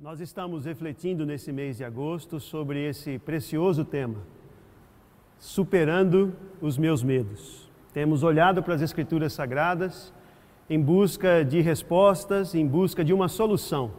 [0.00, 4.18] Nós estamos refletindo nesse mês de agosto sobre esse precioso tema,
[5.40, 7.68] superando os meus medos.
[7.92, 10.14] Temos olhado para as Escrituras Sagradas
[10.70, 13.90] em busca de respostas, em busca de uma solução,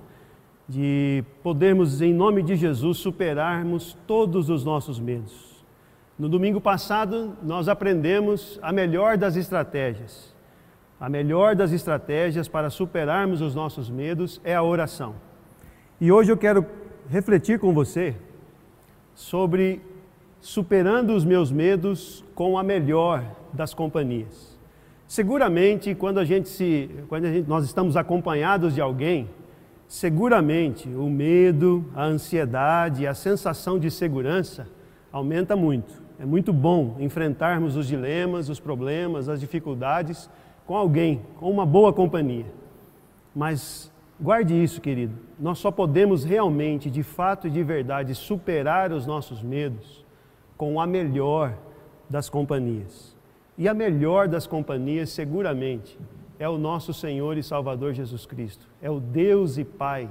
[0.70, 5.66] de podermos, em nome de Jesus, superarmos todos os nossos medos.
[6.18, 10.34] No domingo passado, nós aprendemos a melhor das estratégias.
[10.98, 15.28] A melhor das estratégias para superarmos os nossos medos é a oração.
[16.02, 16.66] E hoje eu quero
[17.10, 18.16] refletir com você
[19.14, 19.82] sobre
[20.40, 23.22] superando os meus medos com a melhor
[23.52, 24.58] das companhias.
[25.06, 29.30] Seguramente, quando a gente se, quando a gente, nós estamos acompanhados de alguém,
[29.90, 34.70] seguramente o medo, a ansiedade, a sensação de segurança
[35.12, 36.02] aumenta muito.
[36.18, 40.30] É muito bom enfrentarmos os dilemas, os problemas, as dificuldades
[40.66, 42.46] com alguém, com uma boa companhia.
[43.36, 45.14] Mas Guarde isso, querido.
[45.40, 50.06] Nós só podemos realmente, de fato e de verdade, superar os nossos medos
[50.58, 51.58] com a melhor
[52.10, 53.16] das companhias.
[53.58, 55.98] E a melhor das companhias, seguramente,
[56.38, 58.68] é o nosso Senhor e Salvador Jesus Cristo.
[58.82, 60.10] É o Deus e Pai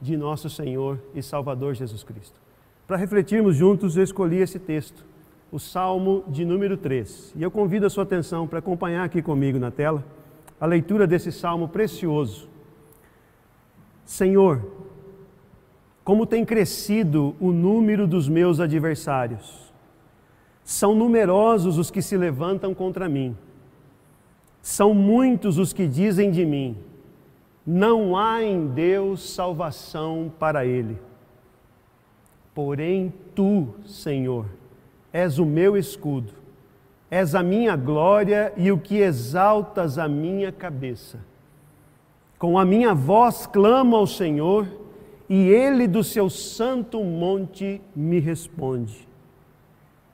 [0.00, 2.40] de nosso Senhor e Salvador Jesus Cristo.
[2.86, 5.04] Para refletirmos juntos, eu escolhi esse texto,
[5.52, 7.34] o Salmo de número 3.
[7.36, 10.02] E eu convido a sua atenção para acompanhar aqui comigo na tela
[10.58, 12.49] a leitura desse salmo precioso
[14.10, 14.68] Senhor,
[16.02, 19.72] como tem crescido o número dos meus adversários.
[20.64, 23.36] São numerosos os que se levantam contra mim.
[24.60, 26.76] São muitos os que dizem de mim:
[27.64, 30.98] não há em Deus salvação para ele.
[32.52, 34.46] Porém, tu, Senhor,
[35.12, 36.32] és o meu escudo,
[37.08, 41.29] és a minha glória e o que exaltas a minha cabeça.
[42.40, 44.66] Com a minha voz clamo ao Senhor,
[45.28, 49.06] e ele do seu santo monte me responde.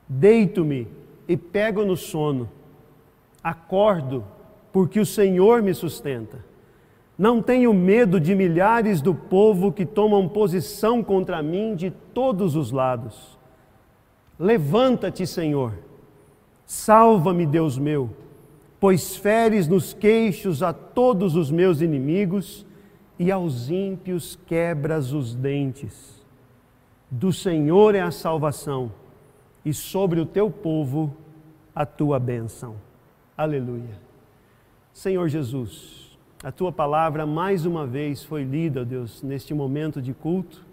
[0.09, 0.89] Deito-me
[1.25, 2.49] e pego no sono.
[3.41, 4.25] Acordo,
[4.73, 6.43] porque o Senhor me sustenta.
[7.17, 12.73] Não tenho medo de milhares do povo que tomam posição contra mim de todos os
[12.73, 13.39] lados.
[14.37, 15.75] Levanta-te, Senhor.
[16.65, 18.26] Salva-me, Deus meu
[18.79, 22.65] pois feres nos queixos a todos os meus inimigos
[23.17, 26.23] e aos ímpios quebras os dentes.
[27.09, 28.91] Do Senhor é a salvação
[29.65, 31.15] e sobre o teu povo
[31.73, 32.75] a tua bênção.
[33.37, 34.07] Aleluia.
[34.93, 40.13] Senhor Jesus, a tua palavra mais uma vez foi lida, ó Deus, neste momento de
[40.13, 40.65] culto.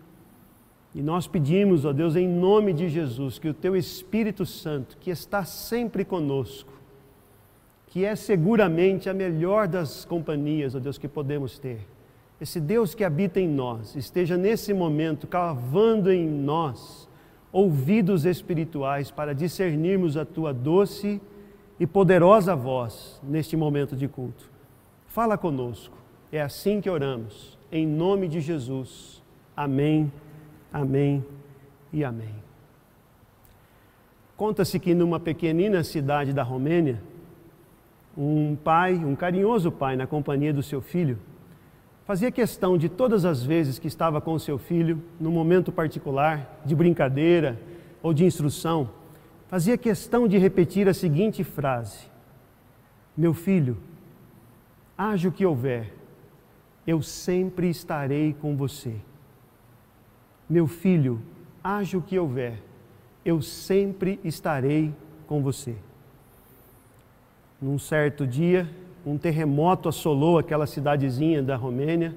[0.95, 5.11] E nós pedimos, ó Deus, em nome de Jesus, que o teu Espírito Santo, que
[5.11, 6.73] está sempre conosco,
[7.95, 11.79] que é seguramente a melhor das companhias, ó Deus, que podemos ter.
[12.41, 17.09] Esse Deus que habita em nós, esteja nesse momento cavando em nós
[17.53, 21.23] ouvidos espirituais para discernirmos a tua doce
[21.79, 24.51] e poderosa voz neste momento de culto.
[25.07, 25.97] Fala conosco.
[26.33, 27.57] É assim que oramos.
[27.71, 29.23] Em nome de Jesus.
[29.57, 30.13] Amém.
[30.73, 31.25] Amém
[31.93, 32.35] e amém.
[34.37, 37.01] Conta-se que numa pequenina cidade da Romênia,
[38.17, 41.19] um pai, um carinhoso pai, na companhia do seu filho,
[42.05, 46.61] fazia questão de todas as vezes que estava com o seu filho, num momento particular,
[46.65, 47.61] de brincadeira
[48.03, 48.91] ou de instrução,
[49.49, 52.07] fazia questão de repetir a seguinte frase:
[53.17, 53.79] Meu filho,
[54.97, 55.93] haja o que houver,
[56.87, 58.95] eu sempre estarei com você.
[60.49, 61.21] Meu filho,
[61.63, 62.63] haja o que houver,
[63.25, 64.95] eu sempre estarei
[65.27, 65.75] com você.
[67.65, 68.69] Num certo dia,
[69.07, 72.15] um terremoto assolou aquela cidadezinha da Romênia,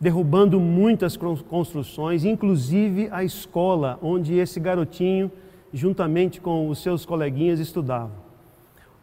[0.00, 5.30] derrubando muitas construções, inclusive a escola onde esse garotinho,
[5.72, 8.10] juntamente com os seus coleguinhas, estudava.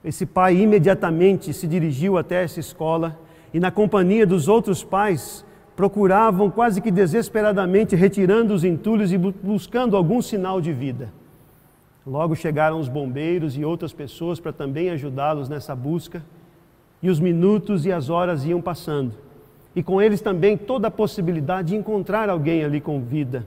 [0.03, 3.17] Esse pai imediatamente se dirigiu até essa escola
[3.53, 9.95] e, na companhia dos outros pais, procuravam quase que desesperadamente retirando os entulhos e buscando
[9.95, 11.13] algum sinal de vida.
[12.07, 16.23] Logo chegaram os bombeiros e outras pessoas para também ajudá-los nessa busca.
[17.03, 19.13] E os minutos e as horas iam passando.
[19.75, 23.45] E com eles também toda a possibilidade de encontrar alguém ali com vida.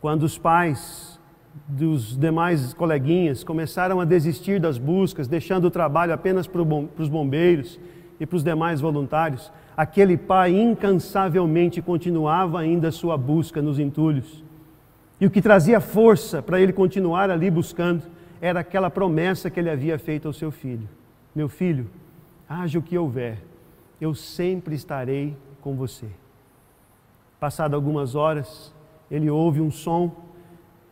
[0.00, 1.20] Quando os pais
[1.68, 7.78] dos demais coleguinhas começaram a desistir das buscas, deixando o trabalho apenas para os bombeiros
[8.18, 14.42] e para os demais voluntários, aquele pai incansavelmente continuava ainda sua busca nos entulhos
[15.22, 18.02] e o que trazia força para ele continuar ali buscando
[18.40, 20.88] era aquela promessa que ele havia feito ao seu filho:
[21.32, 21.88] Meu filho,
[22.48, 23.38] haja o que houver,
[24.00, 26.06] eu sempre estarei com você.
[27.38, 28.74] Passado algumas horas,
[29.08, 30.10] ele ouve um som,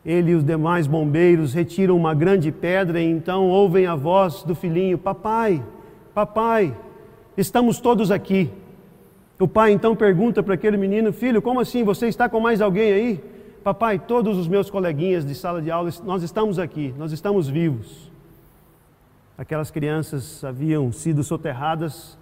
[0.06, 4.54] ele e os demais bombeiros retiram uma grande pedra e então ouvem a voz do
[4.54, 5.60] filhinho: Papai,
[6.14, 6.72] papai,
[7.36, 8.48] estamos todos aqui.
[9.40, 11.82] O pai então pergunta para aquele menino: Filho, como assim?
[11.82, 13.39] Você está com mais alguém aí?
[13.62, 18.10] Papai, todos os meus coleguinhas de sala de aula, nós estamos aqui, nós estamos vivos.
[19.36, 22.18] Aquelas crianças haviam sido soterradas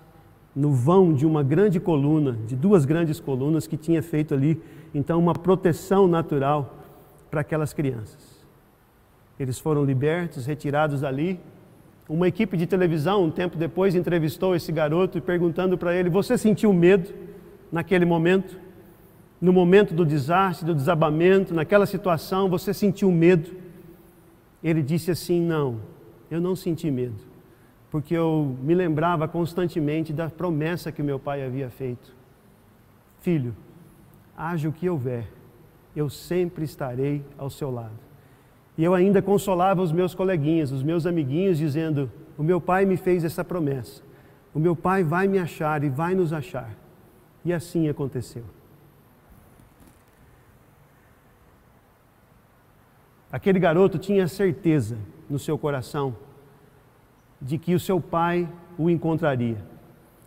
[0.54, 4.60] no vão de uma grande coluna, de duas grandes colunas que tinha feito ali,
[4.92, 6.74] então, uma proteção natural
[7.30, 8.44] para aquelas crianças.
[9.38, 11.38] Eles foram libertos, retirados dali.
[12.08, 16.72] Uma equipe de televisão, um tempo depois, entrevistou esse garoto perguntando para ele: Você sentiu
[16.72, 17.12] medo
[17.70, 18.58] naquele momento?
[19.40, 23.50] No momento do desastre, do desabamento, naquela situação, você sentiu medo?
[24.62, 25.80] Ele disse assim: Não,
[26.30, 27.28] eu não senti medo
[27.90, 32.14] porque eu me lembrava constantemente da promessa que meu pai havia feito:
[33.20, 33.54] Filho,
[34.36, 35.26] haja o que houver,
[35.96, 37.98] eu sempre estarei ao seu lado.
[38.76, 42.96] E eu ainda consolava os meus coleguinhas, os meus amiguinhos, dizendo: O meu pai me
[42.96, 44.02] fez essa promessa,
[44.54, 46.70] o meu pai vai me achar e vai nos achar.
[47.44, 48.44] E assim aconteceu.
[53.30, 54.96] Aquele garoto tinha certeza
[55.28, 56.16] no seu coração
[57.40, 58.48] de que o seu pai
[58.78, 59.58] o encontraria.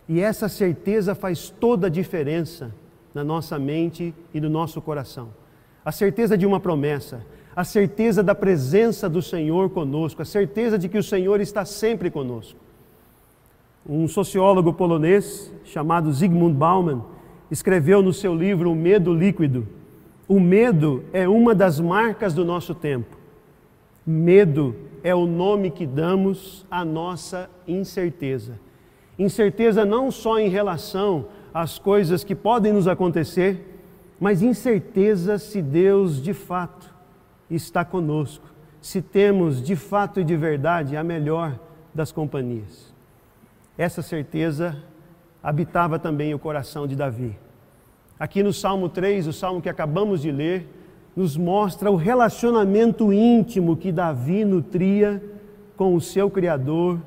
[0.08, 2.72] E essa certeza faz toda a diferença
[3.14, 5.28] na nossa mente e no nosso coração.
[5.84, 10.88] A certeza de uma promessa, a certeza da presença do Senhor conosco, a certeza de
[10.88, 12.58] que o Senhor está sempre conosco.
[13.86, 17.02] Um sociólogo polonês chamado Zygmunt Bauman
[17.50, 19.66] escreveu no seu livro O Medo Líquido:
[20.28, 23.16] O medo é uma das marcas do nosso tempo.
[24.06, 28.58] Medo é o nome que damos à nossa incerteza.
[29.18, 33.80] Incerteza não só em relação às coisas que podem nos acontecer,
[34.18, 36.92] mas incerteza se Deus de fato
[37.50, 38.46] está conosco,
[38.80, 41.58] se temos de fato e de verdade a melhor
[41.94, 42.92] das companhias.
[43.76, 44.82] Essa certeza
[45.42, 47.36] habitava também o coração de Davi.
[48.22, 50.68] Aqui no Salmo 3, o salmo que acabamos de ler,
[51.16, 55.20] nos mostra o relacionamento íntimo que Davi nutria
[55.76, 57.00] com o seu Criador,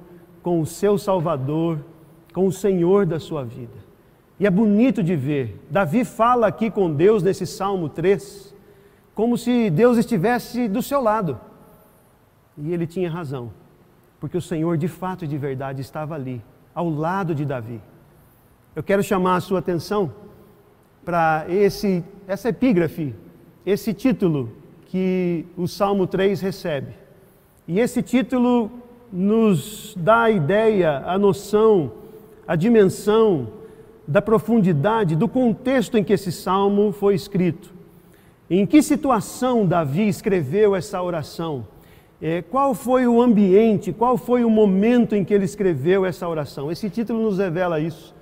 [0.44, 1.80] com o seu Salvador,
[2.34, 3.78] com o Senhor da sua vida.
[4.38, 5.58] E é bonito de ver.
[5.70, 8.54] Davi fala aqui com Deus nesse Salmo 3,
[9.14, 11.40] como se Deus estivesse do seu lado.
[12.58, 13.54] E ele tinha razão,
[14.20, 16.42] porque o Senhor de fato e de verdade estava ali,
[16.74, 17.80] ao lado de Davi.
[18.76, 20.25] Eu quero chamar a sua atenção
[21.06, 21.46] para
[22.28, 23.14] essa epígrafe
[23.66, 24.52] esse título
[24.88, 26.94] que o Salmo 3 recebe.
[27.68, 28.72] E esse título
[29.12, 31.92] nos dá a ideia, a noção,
[32.48, 33.48] a dimensão
[34.08, 37.74] da profundidade do contexto em que esse salmo foi escrito.
[38.50, 41.66] Em que situação Davi escreveu essa oração?
[42.22, 46.72] É, qual foi o ambiente, qual foi o momento em que ele escreveu essa oração?
[46.72, 48.14] Esse título nos revela isso,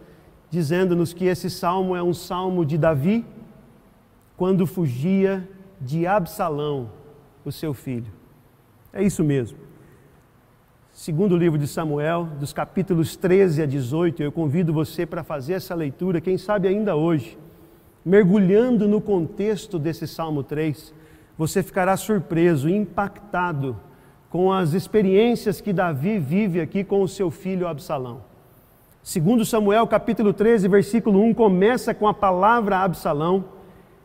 [0.53, 3.25] dizendo-nos que esse salmo é um salmo de Davi,
[4.37, 5.49] quando fugia
[5.81, 6.91] de Absalão,
[7.43, 8.13] o seu filho.
[8.93, 9.57] É isso mesmo.
[10.91, 15.53] Segundo o livro de Samuel, dos capítulos 13 a 18, eu convido você para fazer
[15.53, 17.35] essa leitura, quem sabe ainda hoje,
[18.05, 20.93] mergulhando no contexto desse Salmo 3,
[21.35, 23.75] você ficará surpreso, impactado
[24.29, 28.32] com as experiências que Davi vive aqui com o seu filho Absalão.
[29.03, 33.43] Segundo Samuel, capítulo 13, versículo 1, começa com a palavra Absalão,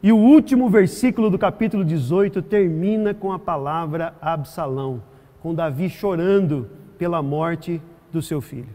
[0.03, 5.01] e o último versículo do capítulo 18 termina com a palavra Absalão,
[5.41, 7.81] com Davi chorando pela morte
[8.13, 8.71] do seu filho.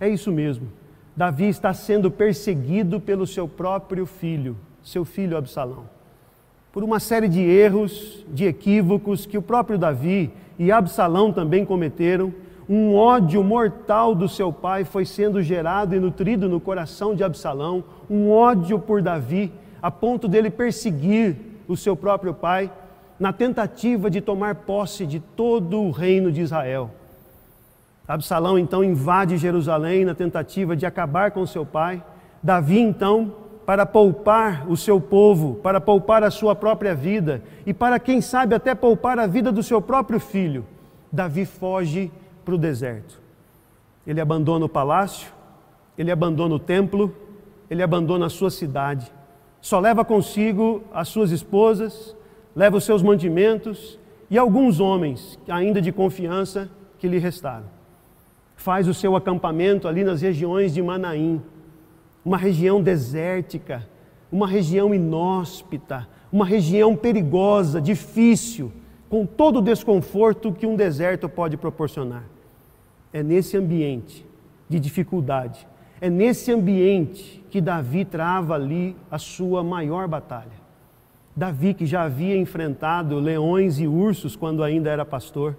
[0.00, 0.66] É isso mesmo.
[1.16, 5.84] Davi está sendo perseguido pelo seu próprio filho, seu filho Absalão.
[6.72, 12.34] Por uma série de erros, de equívocos que o próprio Davi e Absalão também cometeram,
[12.68, 17.84] um ódio mortal do seu pai foi sendo gerado e nutrido no coração de Absalão,
[18.10, 21.36] um ódio por Davi a ponto dele perseguir
[21.68, 22.70] o seu próprio pai,
[23.18, 26.90] na tentativa de tomar posse de todo o reino de Israel.
[28.06, 32.02] Absalão então invade Jerusalém na tentativa de acabar com seu pai.
[32.42, 33.32] Davi então,
[33.64, 38.54] para poupar o seu povo, para poupar a sua própria vida e para quem sabe
[38.54, 40.64] até poupar a vida do seu próprio filho,
[41.10, 42.10] Davi foge
[42.46, 43.20] para o deserto.
[44.06, 45.30] Ele abandona o palácio,
[45.98, 47.14] ele abandona o templo,
[47.68, 49.12] ele abandona a sua cidade
[49.66, 52.16] só leva consigo as suas esposas,
[52.54, 53.98] leva os seus mantimentos
[54.30, 57.64] e alguns homens, ainda de confiança, que lhe restaram.
[58.54, 61.42] Faz o seu acampamento ali nas regiões de Manaim,
[62.24, 63.84] uma região desértica,
[64.30, 68.72] uma região inóspita, uma região perigosa, difícil,
[69.08, 72.22] com todo o desconforto que um deserto pode proporcionar.
[73.16, 74.26] É nesse ambiente
[74.68, 75.66] de dificuldade,
[76.02, 80.58] é nesse ambiente que Davi trava ali a sua maior batalha.
[81.34, 85.56] Davi, que já havia enfrentado leões e ursos quando ainda era pastor.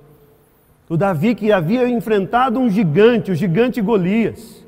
[0.87, 4.63] O Davi que havia enfrentado um gigante, o gigante Golias.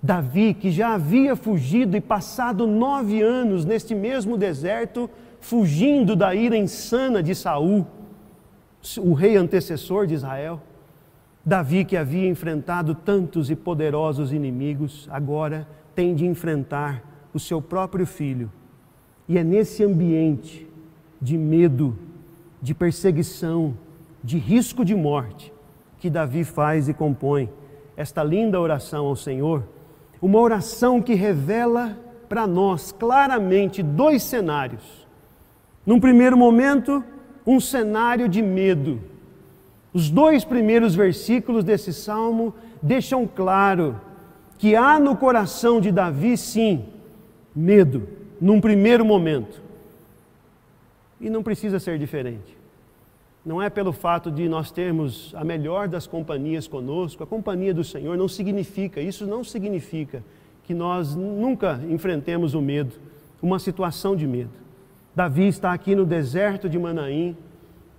[0.00, 6.56] Davi, que já havia fugido e passado nove anos neste mesmo deserto, fugindo da ira
[6.56, 7.84] insana de Saul,
[8.98, 10.62] o rei antecessor de Israel.
[11.44, 17.02] Davi, que havia enfrentado tantos e poderosos inimigos, agora tem de enfrentar
[17.34, 18.50] o seu próprio filho.
[19.28, 20.66] E é nesse ambiente
[21.20, 21.98] de medo,
[22.62, 23.74] de perseguição,
[24.22, 25.52] de risco de morte,
[25.98, 27.50] que Davi faz e compõe
[27.96, 29.64] esta linda oração ao Senhor
[30.20, 31.98] uma oração que revela
[32.30, 35.06] para nós claramente dois cenários.
[35.84, 37.04] Num primeiro momento,
[37.46, 39.02] um cenário de medo.
[39.94, 44.00] Os dois primeiros versículos desse salmo deixam claro
[44.58, 46.84] que há no coração de Davi, sim,
[47.54, 48.08] medo,
[48.40, 49.62] num primeiro momento.
[51.20, 52.58] E não precisa ser diferente.
[53.46, 57.84] Não é pelo fato de nós termos a melhor das companhias conosco, a companhia do
[57.84, 60.24] Senhor não significa, isso não significa
[60.64, 62.94] que nós nunca enfrentemos o medo,
[63.40, 64.50] uma situação de medo.
[65.14, 67.36] Davi está aqui no deserto de Manaim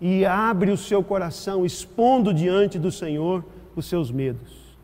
[0.08, 3.44] e abre o seu coração, expondo diante do Senhor
[3.76, 4.78] os seus medos.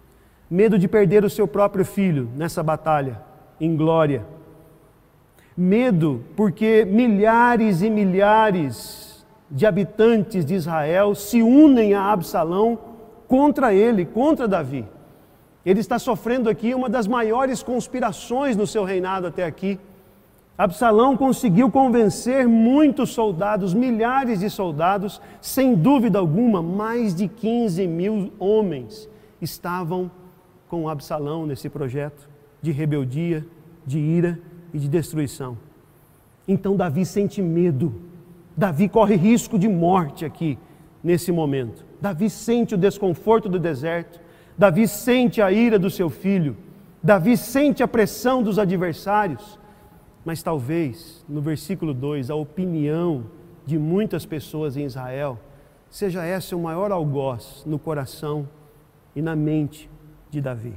[0.50, 3.22] Medo de perder o seu próprio filho nessa batalha,
[3.60, 4.26] em glória.
[5.56, 12.80] Medo porque milhares e milhares de habitantes de Israel se unem a Absalão
[13.28, 14.88] contra ele, contra Davi.
[15.64, 19.80] Ele está sofrendo aqui uma das maiores conspirações no seu reinado até aqui.
[20.64, 28.32] Absalão conseguiu convencer muitos soldados, milhares de soldados, sem dúvida alguma, mais de 15 mil
[28.38, 29.10] homens
[29.42, 30.12] estavam
[30.70, 32.30] com Absalão nesse projeto
[32.62, 33.46] de rebeldia,
[33.86, 34.40] de ira
[34.72, 35.58] e de destruição.
[36.48, 38.12] Então Davi sente medo
[38.56, 40.58] Davi corre risco de morte aqui,
[41.04, 41.86] nesse momento.
[42.00, 44.20] Davi sente o desconforto do deserto,
[44.58, 46.56] Davi sente a ira do seu filho,
[47.02, 49.58] Davi sente a pressão dos adversários,
[50.24, 53.26] mas talvez, no versículo 2, a opinião
[53.66, 55.40] de muitas pessoas em Israel
[55.90, 58.48] seja essa o maior algoz no coração
[59.16, 59.90] e na mente
[60.30, 60.74] de Davi.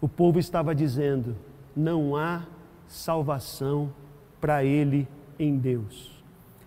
[0.00, 1.36] O povo estava dizendo:
[1.74, 2.42] não há
[2.86, 3.92] salvação
[4.40, 5.08] para ele
[5.38, 6.22] em Deus.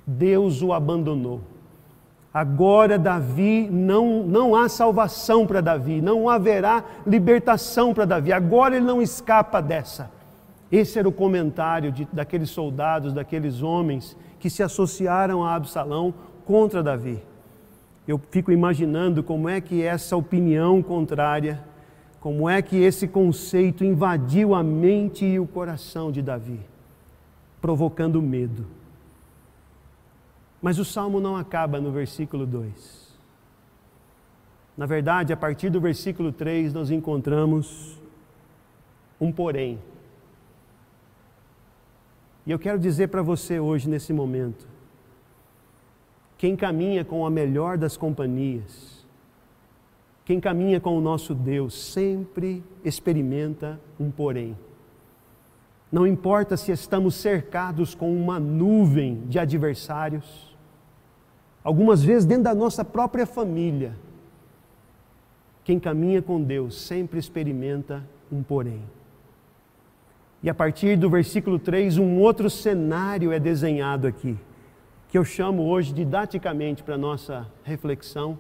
[0.08, 1.42] Deus o abandonou.
[2.34, 8.34] Agora Davi não, não há salvação para Davi, não haverá libertação para Davi.
[8.34, 10.12] Agora ele não escapa dessa.
[10.76, 16.14] Esse era o comentário de, daqueles soldados, daqueles homens que se associaram a Absalão
[16.44, 17.24] contra Davi.
[18.06, 21.64] Eu fico imaginando como é que essa opinião contrária,
[22.20, 26.60] como é que esse conceito invadiu a mente e o coração de Davi,
[27.62, 28.66] provocando medo.
[30.62, 33.16] Mas o salmo não acaba no versículo 2.
[34.76, 37.98] Na verdade, a partir do versículo 3, nós encontramos
[39.22, 39.80] um porém.
[42.46, 44.68] E eu quero dizer para você hoje, nesse momento,
[46.38, 49.06] quem caminha com a melhor das companhias,
[50.24, 54.56] quem caminha com o nosso Deus, sempre experimenta um porém.
[55.92, 60.56] Não importa se estamos cercados com uma nuvem de adversários,
[61.64, 63.96] algumas vezes dentro da nossa própria família.
[65.64, 68.82] Quem caminha com Deus sempre experimenta um porém.
[70.46, 74.38] E a partir do versículo 3, um outro cenário é desenhado aqui,
[75.10, 78.38] que eu chamo hoje didaticamente para nossa reflexão,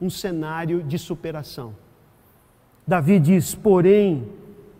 [0.00, 1.74] um cenário de superação.
[2.86, 4.28] Davi diz: Porém,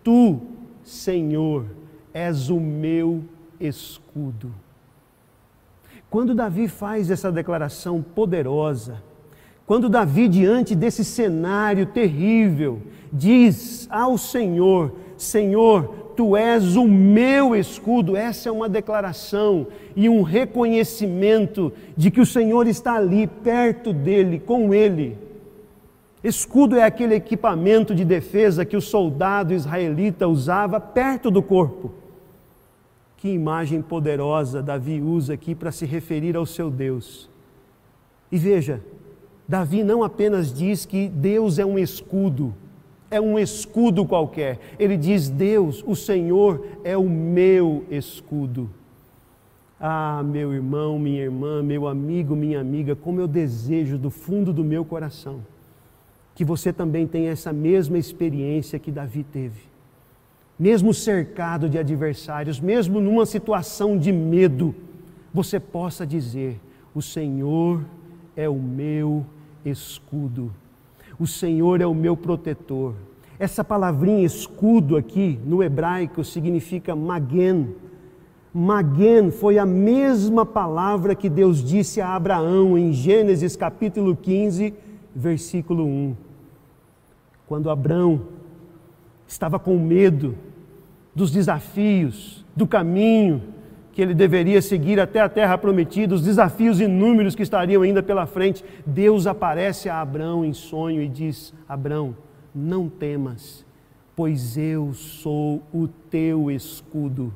[0.05, 0.41] tu,
[0.85, 1.67] Senhor,
[2.15, 3.25] és o meu
[3.59, 4.55] escudo.
[6.09, 9.03] Quando Davi faz essa declaração poderosa,
[9.67, 12.81] quando Davi, diante desse cenário terrível,
[13.13, 20.21] diz ao Senhor: Senhor, tu és o meu escudo, essa é uma declaração e um
[20.21, 25.17] reconhecimento de que o Senhor está ali, perto dele, com ele.
[26.23, 31.91] Escudo é aquele equipamento de defesa que o soldado israelita usava perto do corpo.
[33.17, 37.31] Que imagem poderosa Davi usa aqui para se referir ao seu Deus.
[38.31, 38.83] E veja,
[39.49, 42.55] Davi não apenas diz que Deus é um escudo,
[43.11, 44.59] é um escudo qualquer.
[44.79, 48.71] Ele diz: Deus, o Senhor é o meu escudo.
[49.81, 54.63] Ah, meu irmão, minha irmã, meu amigo, minha amiga, como eu desejo do fundo do
[54.63, 55.41] meu coração
[56.41, 59.61] que você também tenha essa mesma experiência que Davi teve.
[60.59, 64.75] Mesmo cercado de adversários, mesmo numa situação de medo,
[65.35, 66.59] você possa dizer:
[66.95, 67.85] O Senhor
[68.35, 69.25] é o meu
[69.67, 70.51] escudo,
[71.21, 72.95] o Senhor é o meu protetor.
[73.39, 77.75] Essa palavrinha escudo aqui no hebraico significa magen.
[78.55, 84.73] Magen foi a mesma palavra que Deus disse a Abraão em Gênesis capítulo 15,
[85.15, 86.17] versículo 1.
[87.47, 88.23] Quando Abraão
[89.29, 90.35] estava com medo
[91.15, 93.43] dos desafios, do caminho
[94.01, 98.25] que ele deveria seguir até a terra prometida, os desafios inúmeros que estariam ainda pela
[98.25, 102.17] frente, Deus aparece a Abraão em sonho e diz: Abraão,
[102.55, 103.63] não temas,
[104.17, 107.31] pois eu sou o teu escudo.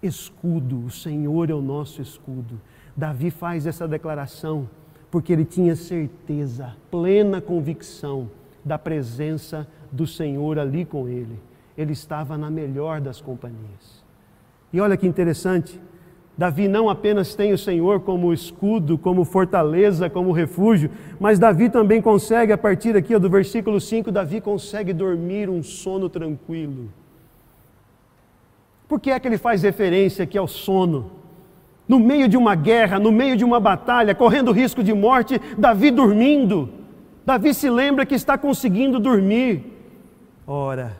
[0.00, 2.60] Escudo, o Senhor é o nosso escudo.
[2.96, 4.70] Davi faz essa declaração
[5.10, 8.30] porque ele tinha certeza, plena convicção
[8.64, 11.36] da presença do Senhor ali com ele.
[11.76, 13.99] Ele estava na melhor das companhias.
[14.72, 15.80] E olha que interessante,
[16.40, 22.00] Davi não apenas tem o Senhor como escudo, como fortaleza, como refúgio, mas Davi também
[22.00, 26.88] consegue, a partir aqui do versículo 5, Davi consegue dormir um sono tranquilo.
[28.88, 31.10] Por que é que ele faz referência aqui ao sono?
[31.86, 35.90] No meio de uma guerra, no meio de uma batalha, correndo risco de morte, Davi
[35.90, 36.70] dormindo.
[37.26, 39.64] Davi se lembra que está conseguindo dormir.
[40.46, 40.96] Ora,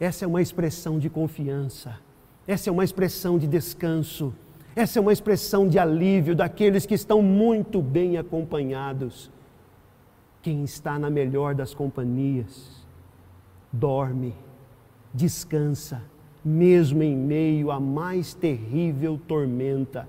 [0.00, 1.94] essa é uma expressão de confiança,
[2.46, 4.32] essa é uma expressão de descanso.
[4.74, 9.30] Essa é uma expressão de alívio daqueles que estão muito bem acompanhados.
[10.42, 12.86] Quem está na melhor das companhias,
[13.72, 14.34] dorme,
[15.12, 16.02] descansa,
[16.44, 20.08] mesmo em meio à mais terrível tormenta.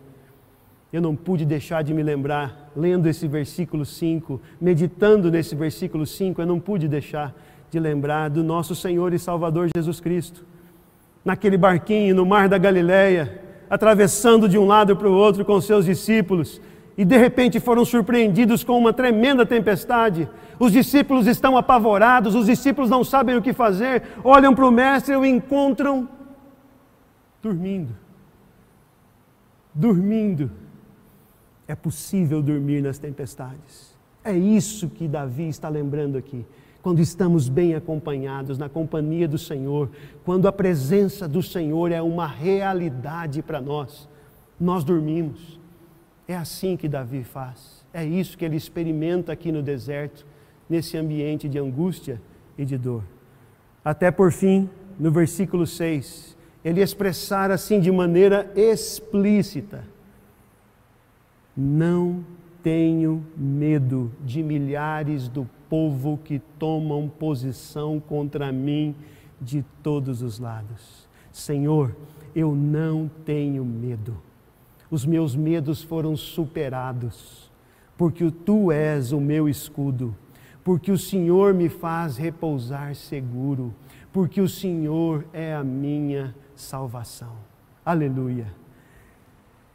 [0.93, 6.41] Eu não pude deixar de me lembrar, lendo esse versículo 5, meditando nesse versículo 5,
[6.41, 7.35] eu não pude deixar
[7.69, 10.45] de lembrar do nosso Senhor e Salvador Jesus Cristo.
[11.23, 15.85] Naquele barquinho no mar da Galileia, atravessando de um lado para o outro com seus
[15.85, 16.59] discípulos,
[16.97, 20.27] e de repente foram surpreendidos com uma tremenda tempestade.
[20.59, 25.13] Os discípulos estão apavorados, os discípulos não sabem o que fazer, olham para o Mestre
[25.13, 26.07] e o encontram
[27.41, 27.95] dormindo.
[29.73, 30.51] Dormindo.
[31.67, 33.95] É possível dormir nas tempestades.
[34.23, 36.45] É isso que Davi está lembrando aqui
[36.81, 39.89] quando estamos bem acompanhados, na companhia do Senhor,
[40.25, 44.09] quando a presença do Senhor é uma realidade para nós,
[44.59, 45.59] nós dormimos.
[46.27, 50.25] É assim que Davi faz, é isso que ele experimenta aqui no deserto,
[50.69, 52.21] nesse ambiente de angústia
[52.57, 53.03] e de dor.
[53.83, 59.83] Até por fim, no versículo 6, ele expressar assim de maneira explícita:
[61.57, 62.23] Não
[62.63, 68.95] tenho medo de milhares do povo que tomam posição contra mim
[69.39, 71.07] de todos os lados.
[71.31, 71.95] Senhor,
[72.35, 74.17] eu não tenho medo.
[74.89, 77.49] Os meus medos foram superados,
[77.97, 80.15] porque tu és o meu escudo,
[80.63, 83.73] porque o Senhor me faz repousar seguro,
[84.11, 87.33] porque o Senhor é a minha salvação.
[87.85, 88.47] Aleluia.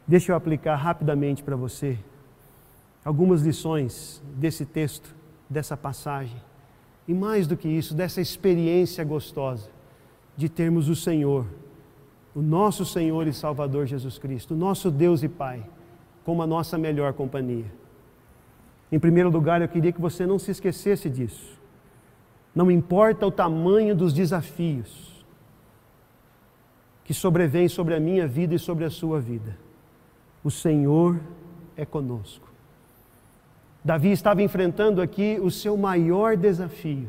[0.07, 1.97] Deixa eu aplicar rapidamente para você
[3.07, 5.15] algumas lições desse texto
[5.49, 6.35] dessa passagem.
[7.07, 9.69] E mais do que isso, dessa experiência gostosa
[10.35, 11.45] de termos o Senhor,
[12.35, 15.65] o nosso Senhor e Salvador Jesus Cristo, o nosso Deus e Pai,
[16.25, 17.71] como a nossa melhor companhia.
[18.91, 21.57] Em primeiro lugar, eu queria que você não se esquecesse disso.
[22.53, 25.25] Não importa o tamanho dos desafios
[27.05, 29.57] que sobrevêm sobre a minha vida e sobre a sua vida,
[30.43, 31.17] o Senhor
[31.77, 32.46] é conosco.
[33.87, 37.07] Davi estava enfrentando aqui o seu maior desafio.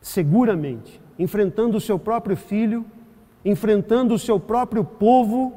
[0.00, 2.84] Seguramente, enfrentando o seu próprio filho,
[3.44, 5.52] enfrentando o seu próprio povo,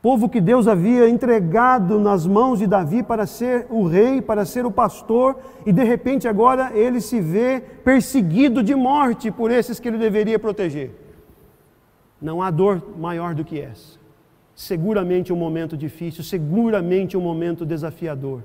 [0.00, 4.64] povo que Deus havia entregado nas mãos de Davi para ser o rei, para ser
[4.64, 9.88] o pastor, e de repente agora ele se vê perseguido de morte por esses que
[9.88, 10.92] ele deveria proteger.
[12.20, 14.01] Não há dor maior do que essa
[14.62, 18.44] seguramente um momento difícil, seguramente um momento desafiador.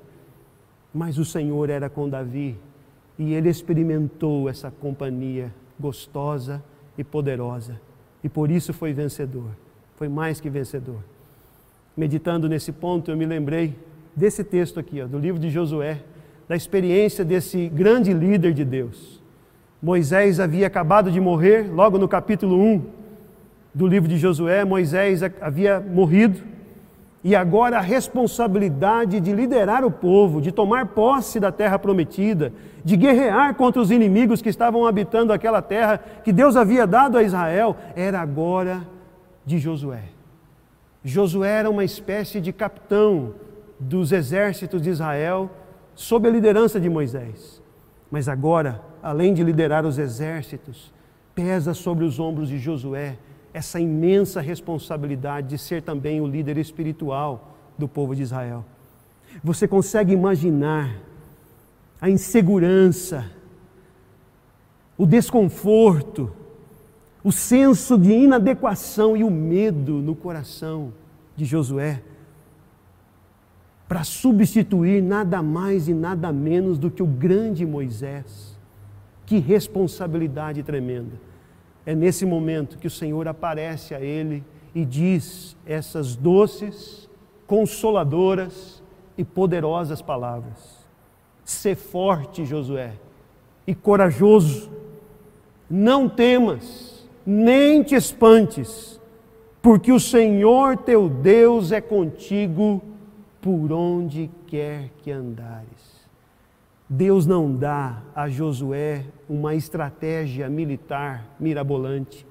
[0.91, 2.57] Mas o Senhor era com Davi
[3.19, 6.63] e ele experimentou essa companhia gostosa
[6.97, 7.79] e poderosa.
[8.23, 9.51] E por isso foi vencedor,
[9.95, 11.03] foi mais que vencedor.
[11.95, 13.75] Meditando nesse ponto, eu me lembrei
[14.15, 16.01] desse texto aqui, ó, do livro de Josué,
[16.47, 19.21] da experiência desse grande líder de Deus.
[19.79, 22.96] Moisés havia acabado de morrer, logo no capítulo 1
[23.77, 26.41] do livro de Josué, Moisés havia morrido,
[27.23, 32.51] e agora a responsabilidade de liderar o povo, de tomar posse da terra prometida,
[32.83, 37.23] de guerrear contra os inimigos que estavam habitando aquela terra que Deus havia dado a
[37.23, 38.81] Israel, era agora
[39.45, 40.05] de Josué.
[41.03, 43.35] Josué era uma espécie de capitão
[43.79, 45.51] dos exércitos de Israel,
[45.93, 47.61] sob a liderança de Moisés.
[48.09, 50.91] Mas agora, além de liderar os exércitos,
[51.35, 53.17] pesa sobre os ombros de Josué
[53.57, 58.63] essa imensa responsabilidade de ser também o líder espiritual do povo de Israel.
[59.43, 60.95] Você consegue imaginar
[61.99, 63.29] a insegurança,
[64.97, 66.31] o desconforto,
[67.23, 70.93] o senso de inadequação e o medo no coração
[71.35, 72.03] de Josué
[73.87, 78.55] para substituir nada mais e nada menos do que o grande Moisés.
[79.25, 81.26] Que responsabilidade tremenda.
[81.87, 84.43] É nesse momento que o Senhor aparece a ele
[84.75, 87.09] e diz essas doces,
[87.47, 88.83] consoladoras
[89.17, 90.85] e poderosas palavras.
[91.45, 92.91] Sê forte, Josué,
[93.65, 94.69] e corajoso.
[95.69, 98.99] Não temas, nem te espantes,
[99.61, 102.81] porque o Senhor teu Deus é contigo
[103.39, 105.96] por onde quer que andares.
[106.89, 112.25] Deus não dá a Josué uma estratégia militar mirabolante.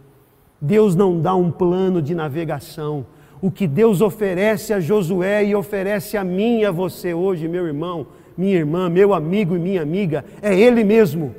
[0.59, 3.05] Deus não dá um plano de navegação.
[3.43, 7.67] O que Deus oferece a Josué e oferece a mim e a você hoje, meu
[7.67, 11.35] irmão, minha irmã, meu amigo e minha amiga, é Ele mesmo,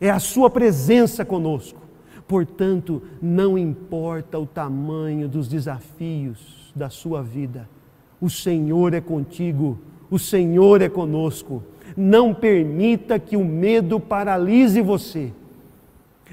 [0.00, 1.80] é a Sua presença conosco.
[2.28, 7.68] Portanto, não importa o tamanho dos desafios da sua vida,
[8.20, 9.78] o Senhor é contigo,
[10.10, 11.62] o Senhor é conosco.
[11.96, 15.32] Não permita que o medo paralise você.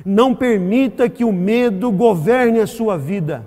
[0.06, 3.46] Não permita que o medo governe a sua vida.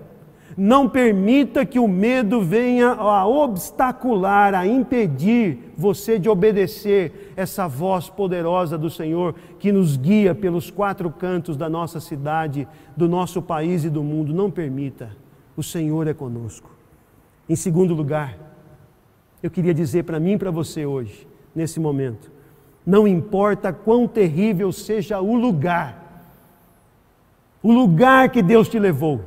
[0.56, 8.08] Não permita que o medo venha a obstacular, a impedir você de obedecer essa voz
[8.08, 13.84] poderosa do Senhor que nos guia pelos quatro cantos da nossa cidade, do nosso país
[13.84, 14.32] e do mundo.
[14.32, 15.10] Não permita.
[15.54, 16.70] O Senhor é conosco.
[17.46, 18.38] Em segundo lugar,
[19.42, 22.30] eu queria dizer para mim e para você hoje, nesse momento,
[22.84, 26.04] não importa quão terrível seja o lugar,
[27.62, 29.22] o lugar que Deus te levou,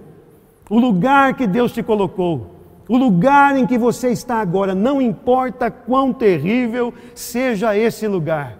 [0.69, 2.55] o lugar que Deus te colocou,
[2.87, 8.57] o lugar em que você está agora, não importa quão terrível seja esse lugar,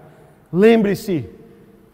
[0.51, 1.29] lembre-se,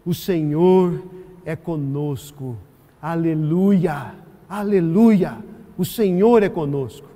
[0.04, 1.02] o Senhor
[1.44, 2.56] é conosco,
[3.00, 4.14] aleluia,
[4.48, 5.36] aleluia,
[5.76, 7.06] o Senhor é conosco.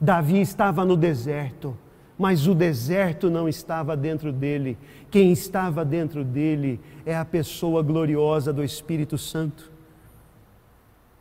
[0.00, 1.76] Davi estava no deserto,
[2.18, 4.76] mas o deserto não estava dentro dele.
[5.10, 9.70] Quem estava dentro dele é a pessoa gloriosa do Espírito Santo.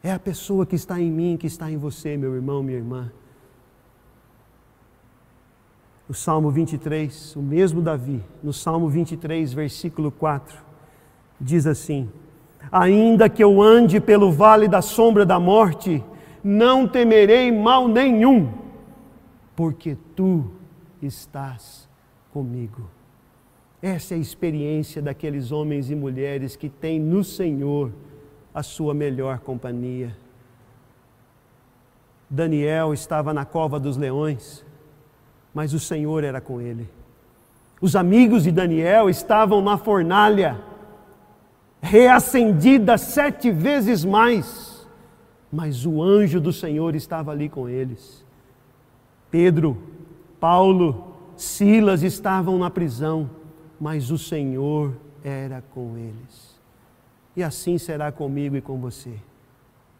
[0.03, 3.11] É a pessoa que está em mim, que está em você, meu irmão, minha irmã.
[6.09, 10.57] O Salmo 23, o mesmo Davi, no Salmo 23, versículo 4,
[11.39, 12.09] diz assim:
[12.71, 16.03] Ainda que eu ande pelo vale da sombra da morte,
[16.43, 18.67] não temerei mal nenhum
[19.57, 20.51] porque tu
[21.05, 21.87] estás
[22.31, 22.89] comigo.
[23.81, 27.91] Essa é a experiência daqueles homens e mulheres que têm no Senhor
[28.53, 30.15] a sua melhor companhia.
[32.29, 34.65] Daniel estava na cova dos leões,
[35.53, 36.89] mas o Senhor era com ele.
[37.79, 40.59] Os amigos de Daniel estavam na fornalha,
[41.79, 44.87] reacendida sete vezes mais,
[45.51, 48.25] mas o anjo do Senhor estava ali com eles.
[49.29, 49.77] Pedro,
[50.39, 53.29] Paulo, Silas estavam na prisão,
[53.79, 56.57] mas o Senhor era com eles.
[57.35, 59.13] E assim será comigo e com você.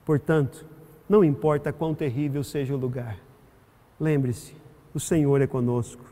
[0.06, 0.65] Portanto,
[1.08, 3.17] não importa quão terrível seja o lugar,
[4.00, 4.56] lembre-se,
[4.93, 6.04] o Senhor é conosco.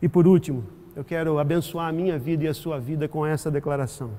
[0.00, 0.64] E por último,
[0.94, 4.10] eu quero abençoar a minha vida e a sua vida com essa declaração.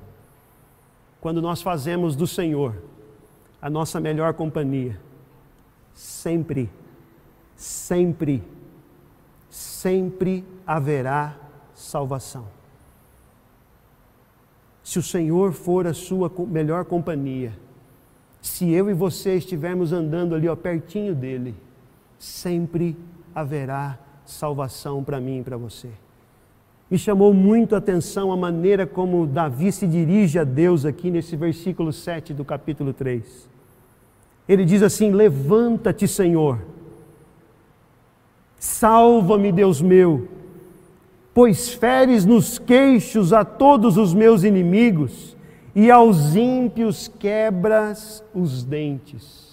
[1.20, 2.74] Quando nós fazemos do Senhor
[3.60, 5.00] a nossa melhor companhia,
[5.92, 6.70] sempre
[7.58, 8.40] sempre,
[9.50, 11.36] sempre haverá
[11.74, 12.46] salvação.
[14.82, 17.52] Se o Senhor for a sua melhor companhia,
[18.40, 21.54] se eu e você estivermos andando ali ó, pertinho dele,
[22.18, 22.96] sempre
[23.34, 25.88] haverá salvação para mim e para você.
[26.90, 31.36] Me chamou muito a atenção a maneira como Davi se dirige a Deus aqui nesse
[31.36, 33.48] versículo 7 do capítulo 3.
[34.48, 36.60] Ele diz assim: Levanta-te, Senhor
[38.58, 40.28] Salva-me, Deus meu,
[41.32, 45.36] pois feres nos queixos a todos os meus inimigos
[45.74, 49.48] e aos ímpios quebras os dentes.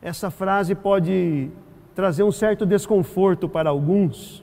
[0.00, 1.50] Essa frase pode
[1.94, 4.42] trazer um certo desconforto para alguns,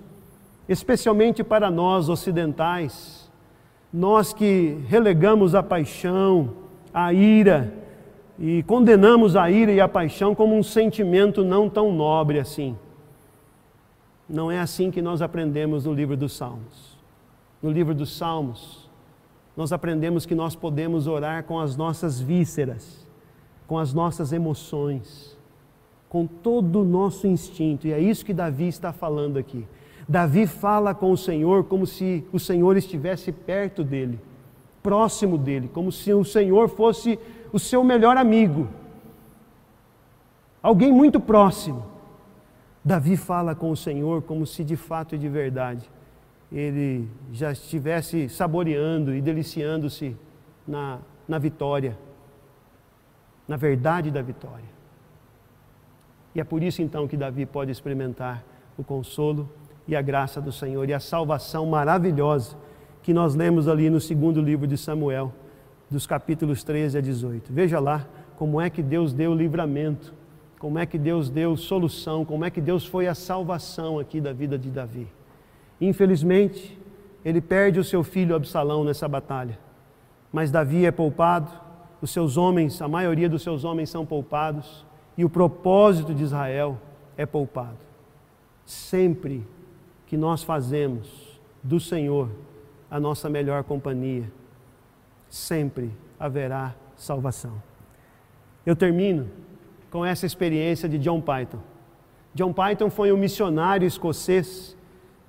[0.70, 3.32] especialmente para nós ocidentais,
[3.92, 6.52] nós que relegamos a paixão,
[6.94, 7.74] a ira
[8.38, 12.78] e condenamos a ira e a paixão como um sentimento não tão nobre assim.
[14.28, 16.98] Não é assim que nós aprendemos no livro dos Salmos.
[17.62, 18.90] No livro dos Salmos,
[19.56, 23.08] nós aprendemos que nós podemos orar com as nossas vísceras,
[23.68, 25.36] com as nossas emoções
[26.16, 29.68] com todo o nosso instinto, e é isso que Davi está falando aqui.
[30.08, 34.18] Davi fala com o Senhor como se o Senhor estivesse perto dele,
[34.82, 37.20] próximo dele, como se o Senhor fosse
[37.52, 38.70] o seu melhor amigo,
[40.64, 41.84] alguém muito próximo.
[42.86, 45.90] Davi fala com o Senhor como se de fato e de verdade
[46.52, 50.16] ele já estivesse saboreando e deliciando-se
[50.68, 51.98] na, na vitória,
[53.48, 54.76] na verdade da vitória.
[56.36, 58.44] E é por isso então que Davi pode experimentar
[58.78, 59.50] o consolo
[59.88, 62.56] e a graça do Senhor e a salvação maravilhosa
[63.02, 65.34] que nós lemos ali no segundo livro de Samuel,
[65.90, 67.52] dos capítulos 13 a 18.
[67.52, 70.14] Veja lá como é que Deus deu livramento,
[70.60, 74.34] como é que Deus deu solução, como é que Deus foi a salvação aqui da
[74.34, 75.08] vida de Davi.
[75.80, 76.78] Infelizmente,
[77.24, 79.60] ele perde o seu filho Absalão nessa batalha,
[80.32, 81.52] mas Davi é poupado,
[82.02, 84.86] os seus homens, a maioria dos seus homens são poupados,
[85.18, 86.78] e o propósito de Israel
[87.18, 87.78] é poupado.
[88.66, 89.46] Sempre
[90.06, 92.30] que nós fazemos do Senhor
[92.92, 94.32] a nossa melhor companhia,
[95.30, 97.62] sempre haverá salvação.
[98.66, 99.30] Eu termino
[99.96, 101.60] com essa experiência de John Python.
[102.34, 104.76] John Python foi um missionário escocês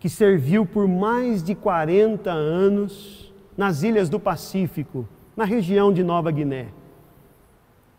[0.01, 6.33] que serviu por mais de 40 anos nas ilhas do Pacífico, na região de Nova
[6.33, 6.67] Guiné.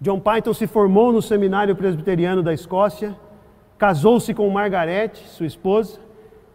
[0.01, 3.15] John Python se formou no Seminário Presbiteriano da Escócia,
[3.77, 6.01] casou-se com Margaret, sua esposa,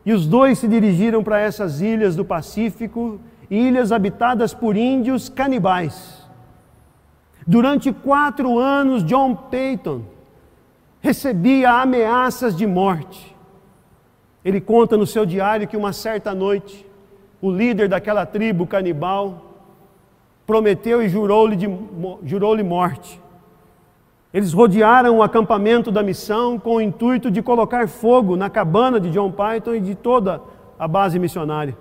[0.04, 3.18] e os dois se dirigiram para essas ilhas do Pacífico,
[3.50, 6.21] ilhas habitadas por índios canibais.
[7.46, 10.02] Durante quatro anos, John Peyton
[11.00, 13.34] recebia ameaças de morte.
[14.44, 16.86] Ele conta no seu diário que uma certa noite,
[17.40, 19.52] o líder daquela tribo canibal
[20.46, 21.56] prometeu e jurou-lhe
[22.24, 23.20] jurou morte.
[24.32, 29.10] Eles rodearam o acampamento da missão com o intuito de colocar fogo na cabana de
[29.10, 30.40] John Python e de toda
[30.78, 31.76] a base missionária.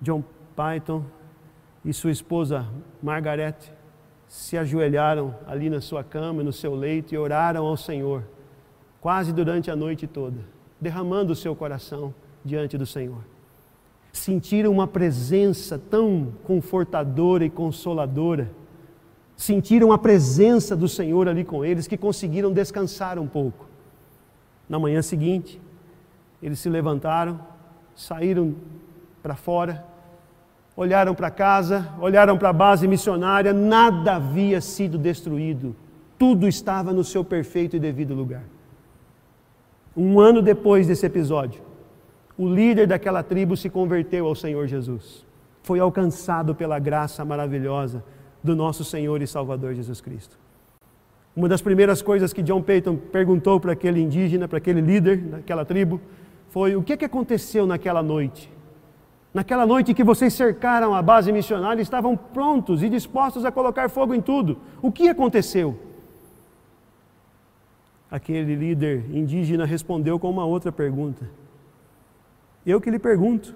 [0.00, 0.24] John
[0.56, 1.04] Python
[1.84, 2.66] e sua esposa
[3.02, 3.56] Margaret
[4.28, 8.24] se ajoelharam ali na sua cama, no seu leito e oraram ao Senhor,
[9.00, 10.40] quase durante a noite toda,
[10.80, 13.22] derramando o seu coração diante do Senhor.
[14.12, 18.50] Sentiram uma presença tão confortadora e consoladora
[19.36, 23.66] sentiram a presença do Senhor ali com eles, que conseguiram descansar um pouco.
[24.68, 25.60] Na manhã seguinte,
[26.42, 27.40] eles se levantaram,
[27.94, 28.54] saíram
[29.22, 29.84] para fora,
[30.76, 35.74] olharam para casa, olharam para a base missionária, nada havia sido destruído,
[36.18, 38.42] tudo estava no seu perfeito e devido lugar.
[39.96, 41.62] Um ano depois desse episódio,
[42.36, 45.24] o líder daquela tribo se converteu ao Senhor Jesus.
[45.62, 48.02] Foi alcançado pela graça maravilhosa
[48.42, 50.36] do nosso Senhor e Salvador Jesus Cristo.
[51.34, 55.64] Uma das primeiras coisas que John Peyton perguntou para aquele indígena, para aquele líder daquela
[55.64, 56.00] tribo,
[56.50, 58.52] foi: o que, que aconteceu naquela noite?
[59.34, 64.14] Naquela noite que vocês cercaram a base missionária, estavam prontos e dispostos a colocar fogo
[64.14, 64.58] em tudo.
[64.80, 65.76] O que aconteceu?
[68.08, 71.28] Aquele líder indígena respondeu com uma outra pergunta.
[72.64, 73.54] Eu que lhe pergunto: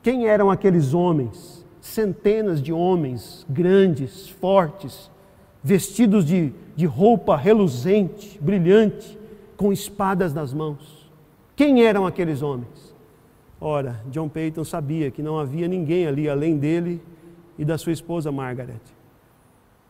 [0.00, 5.10] quem eram aqueles homens centenas de homens grandes, fortes,
[5.62, 9.18] vestidos de, de roupa reluzente, brilhante,
[9.54, 11.10] com espadas nas mãos.
[11.54, 12.83] Quem eram aqueles homens?
[13.60, 17.02] Ora, John Peyton sabia que não havia ninguém ali além dele
[17.58, 18.80] e da sua esposa Margaret.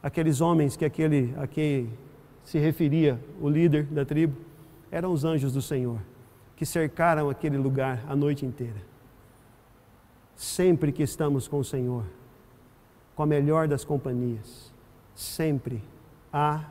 [0.03, 1.91] Aqueles homens que aquele a quem
[2.43, 4.37] se referia o líder da tribo
[4.91, 5.99] eram os anjos do Senhor,
[6.55, 8.95] que cercaram aquele lugar a noite inteira
[10.37, 12.05] sempre que estamos com o Senhor,
[13.15, 14.73] com a melhor das companhias,
[15.15, 15.83] sempre
[16.33, 16.65] há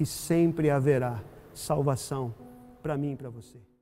[0.00, 2.34] e sempre haverá salvação
[2.82, 3.73] para mim e para você.